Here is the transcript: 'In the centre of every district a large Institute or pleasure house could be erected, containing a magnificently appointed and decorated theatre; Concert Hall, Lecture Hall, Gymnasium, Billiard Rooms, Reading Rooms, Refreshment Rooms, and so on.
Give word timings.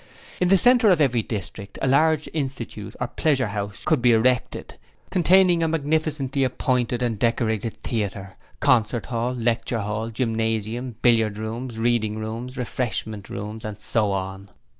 'In 0.39 0.47
the 0.47 0.57
centre 0.57 0.89
of 0.89 0.99
every 0.99 1.21
district 1.21 1.77
a 1.79 1.87
large 1.87 2.27
Institute 2.33 2.95
or 2.99 3.05
pleasure 3.05 3.49
house 3.49 3.83
could 3.85 4.01
be 4.01 4.13
erected, 4.13 4.73
containing 5.11 5.61
a 5.61 5.67
magnificently 5.67 6.43
appointed 6.43 7.03
and 7.03 7.19
decorated 7.19 7.75
theatre; 7.83 8.35
Concert 8.61 9.05
Hall, 9.05 9.31
Lecture 9.31 9.81
Hall, 9.81 10.09
Gymnasium, 10.09 10.95
Billiard 11.03 11.37
Rooms, 11.37 11.77
Reading 11.77 12.17
Rooms, 12.17 12.57
Refreshment 12.57 13.29
Rooms, 13.29 13.63
and 13.63 13.77
so 13.77 14.11
on. 14.11 14.49